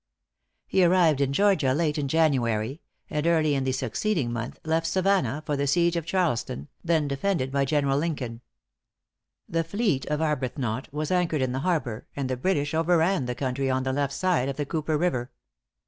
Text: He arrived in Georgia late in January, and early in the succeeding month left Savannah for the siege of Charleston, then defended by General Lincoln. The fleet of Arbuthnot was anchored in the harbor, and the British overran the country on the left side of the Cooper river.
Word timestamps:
He 0.65 0.83
arrived 0.83 1.21
in 1.21 1.31
Georgia 1.31 1.73
late 1.75 1.95
in 1.99 2.07
January, 2.07 2.81
and 3.11 3.27
early 3.27 3.53
in 3.53 3.65
the 3.65 3.71
succeeding 3.71 4.33
month 4.33 4.59
left 4.65 4.87
Savannah 4.87 5.43
for 5.45 5.55
the 5.55 5.67
siege 5.67 5.95
of 5.95 6.07
Charleston, 6.07 6.69
then 6.83 7.07
defended 7.07 7.51
by 7.51 7.65
General 7.65 7.99
Lincoln. 7.99 8.41
The 9.47 9.63
fleet 9.63 10.07
of 10.07 10.19
Arbuthnot 10.19 10.91
was 10.91 11.11
anchored 11.11 11.43
in 11.43 11.51
the 11.51 11.59
harbor, 11.59 12.07
and 12.15 12.31
the 12.31 12.35
British 12.35 12.73
overran 12.73 13.27
the 13.27 13.35
country 13.35 13.69
on 13.69 13.83
the 13.83 13.93
left 13.93 14.13
side 14.13 14.49
of 14.49 14.57
the 14.57 14.65
Cooper 14.65 14.97
river. 14.97 15.29